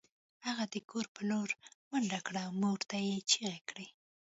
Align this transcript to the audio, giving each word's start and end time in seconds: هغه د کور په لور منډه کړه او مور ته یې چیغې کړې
هغه 0.47 0.65
د 0.73 0.75
کور 0.89 1.05
په 1.15 1.21
لور 1.29 1.49
منډه 1.89 2.19
کړه 2.27 2.41
او 2.47 2.51
مور 2.61 2.79
ته 2.89 2.97
یې 3.07 3.17
چیغې 3.29 3.59
کړې 3.69 3.87